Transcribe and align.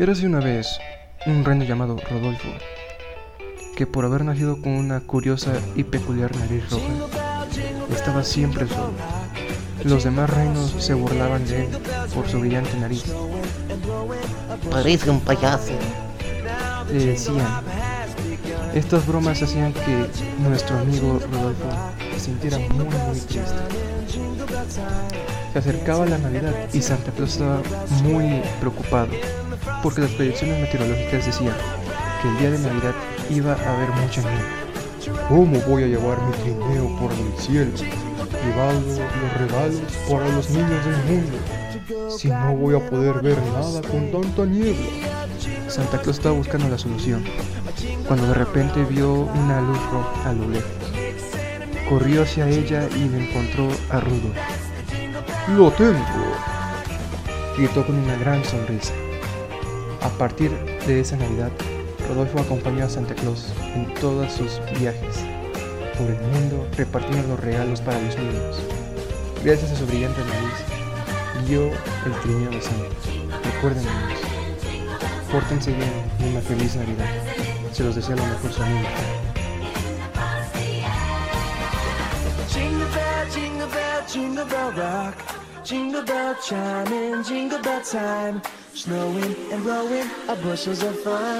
Érase 0.00 0.26
una 0.26 0.40
vez 0.40 0.78
un 1.26 1.44
reino 1.44 1.62
llamado 1.62 1.98
Rodolfo, 2.10 2.48
que 3.76 3.86
por 3.86 4.06
haber 4.06 4.24
nacido 4.24 4.58
con 4.62 4.72
una 4.72 5.00
curiosa 5.00 5.52
y 5.76 5.84
peculiar 5.84 6.34
nariz 6.36 6.70
roja, 6.70 7.46
estaba 7.92 8.24
siempre 8.24 8.66
solo. 8.66 8.94
Los 9.84 10.04
demás 10.04 10.30
reinos 10.30 10.74
se 10.78 10.94
burlaban 10.94 11.44
de 11.46 11.64
él 11.64 11.68
por 12.14 12.26
su 12.26 12.40
brillante 12.40 12.78
nariz. 12.78 13.04
Parece 14.70 15.10
un 15.10 15.20
payaso. 15.20 15.74
Le 16.90 17.04
decían. 17.04 17.60
Estas 18.72 19.06
bromas 19.06 19.42
hacían 19.42 19.74
que 19.74 20.06
nuestro 20.38 20.78
amigo 20.78 21.20
Rodolfo 21.30 21.68
se 22.14 22.20
sintiera 22.20 22.58
muy 22.58 22.86
muy 22.86 23.20
triste. 23.20 23.42
Se 25.52 25.58
acercaba 25.58 26.06
la 26.06 26.16
Navidad 26.16 26.54
y 26.72 26.80
Santa 26.80 27.12
Claus 27.12 27.32
estaba 27.32 27.60
muy 28.02 28.40
preocupado 28.60 29.10
porque 29.82 30.02
las 30.02 30.10
predicciones 30.12 30.60
meteorológicas 30.60 31.26
decían 31.26 31.54
que 32.20 32.28
el 32.28 32.38
día 32.38 32.50
de 32.50 32.58
Navidad 32.58 32.94
iba 33.30 33.52
a 33.52 33.74
haber 33.76 33.90
mucha 33.90 34.20
nieve. 34.22 34.60
¿Cómo 35.28 35.58
voy 35.60 35.84
a 35.84 35.86
llevar 35.86 36.20
mi 36.22 36.32
trineo 36.32 36.96
por 36.98 37.10
el 37.12 37.32
cielo? 37.38 37.70
Llevando 38.44 38.88
los 38.88 39.38
regalos 39.38 39.80
para 40.08 40.28
los 40.28 40.50
niños 40.50 40.84
del 40.84 40.96
mundo. 41.04 41.38
Si 42.10 42.28
no 42.28 42.56
voy 42.56 42.74
a 42.74 42.90
poder 42.90 43.20
ver 43.22 43.38
nada 43.52 43.80
con 43.82 44.10
tanta 44.10 44.44
niebla. 44.44 44.86
Santa 45.68 45.98
Claus 45.98 46.18
estaba 46.18 46.34
buscando 46.34 46.68
la 46.68 46.78
solución, 46.78 47.24
cuando 48.06 48.26
de 48.26 48.34
repente 48.34 48.84
vio 48.84 49.12
una 49.12 49.60
luz 49.60 49.78
roja 49.90 50.30
a 50.30 50.32
lo 50.32 50.48
lejos. 50.48 50.70
Corrió 51.88 52.22
hacia 52.22 52.48
ella 52.48 52.88
y 52.96 53.08
le 53.08 53.28
encontró 53.28 53.68
a 53.90 54.00
Rudolf. 54.00 54.36
¡Lo 55.56 55.70
tengo! 55.72 56.00
Gritó 57.56 57.86
con 57.86 57.96
una 57.96 58.16
gran 58.16 58.44
sonrisa. 58.44 58.92
A 60.02 60.08
partir 60.08 60.50
de 60.86 61.00
esa 61.00 61.16
Navidad, 61.16 61.50
Rodolfo 62.08 62.40
acompañó 62.40 62.84
a 62.84 62.88
Santa 62.88 63.14
Claus 63.14 63.52
en 63.74 63.92
todos 63.94 64.32
sus 64.32 64.60
viajes 64.78 65.16
por 65.96 66.08
el 66.08 66.20
mundo 66.20 66.66
repartiendo 66.76 67.28
los 67.28 67.40
regalos 67.40 67.80
para 67.82 68.00
los 68.00 68.16
niños. 68.16 68.60
Gracias 69.44 69.72
a 69.72 69.76
su 69.76 69.86
brillante 69.86 70.20
nariz, 70.20 71.48
vio 71.48 71.66
el 71.66 72.20
trineo 72.22 72.50
de 72.50 72.62
Santa. 72.62 72.86
Recuerden 73.54 73.84
niños, 73.84 74.20
pórtense 75.30 75.72
bien 75.72 75.92
y 76.18 76.30
una 76.30 76.40
feliz 76.40 76.76
Navidad. 76.76 77.06
Se 77.72 77.84
los 77.84 77.94
desea 77.94 78.16
lo 78.16 78.24
mejor 78.24 78.52
su 78.52 78.62
amigo. 78.62 78.88
Jingle 85.62 86.02
bell 86.02 86.34
chime 86.36 86.92
in, 86.92 87.22
jingle 87.22 87.60
bell 87.60 87.82
time. 87.82 88.40
Snowing 88.72 89.36
and 89.52 89.62
blowing, 89.62 90.08
our 90.28 90.36
bushels 90.36 90.82
of 90.82 90.98
fun. 91.00 91.30